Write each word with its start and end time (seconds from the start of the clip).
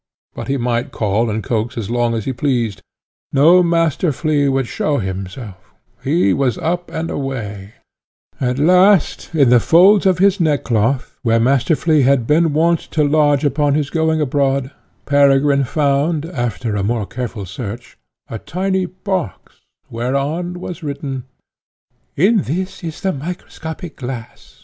But 0.33 0.47
he 0.47 0.57
might 0.57 0.89
call 0.89 1.29
and 1.29 1.43
coax 1.43 1.77
as 1.77 1.91
long 1.91 2.15
as 2.15 2.25
he 2.25 2.33
pleased, 2.33 2.81
no 3.31 3.61
Master 3.61 4.11
Flea 4.11 4.49
would 4.49 4.65
show 4.65 4.97
himself; 4.97 5.75
he 6.03 6.33
was 6.33 6.57
up 6.57 6.89
and 6.91 7.11
away: 7.11 7.75
at 8.39 8.57
last, 8.57 9.29
in 9.35 9.51
the 9.51 9.59
folds 9.59 10.07
of 10.07 10.17
his 10.17 10.39
neckcloth, 10.39 11.19
where 11.21 11.39
Master 11.39 11.75
Flea 11.75 12.01
had 12.01 12.25
been 12.25 12.51
wont 12.51 12.79
to 12.89 13.03
lodge 13.03 13.45
upon 13.45 13.75
his 13.75 13.91
going 13.91 14.19
abroad, 14.19 14.71
Peregrine 15.05 15.65
found, 15.65 16.25
after 16.25 16.75
a 16.75 16.81
more 16.81 17.05
careful 17.05 17.45
search, 17.45 17.95
a 18.27 18.39
tiny 18.39 18.87
box, 18.87 19.59
whereon 19.91 20.59
was 20.59 20.81
written: 20.81 21.25
"In 22.15 22.37
this 22.41 22.83
is 22.83 23.01
the 23.01 23.13
microscopic 23.13 23.97
glass. 23.97 24.59